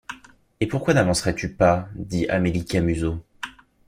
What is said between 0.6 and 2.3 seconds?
Et pourquoi n’avancerais-tu pas? dit